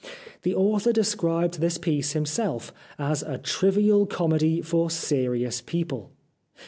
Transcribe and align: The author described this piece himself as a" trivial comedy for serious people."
The 0.41 0.55
author 0.55 0.91
described 0.91 1.59
this 1.59 1.77
piece 1.77 2.13
himself 2.13 2.73
as 2.97 3.21
a" 3.21 3.37
trivial 3.53 4.07
comedy 4.07 4.59
for 4.59 4.89
serious 4.89 5.61
people." 5.63 6.09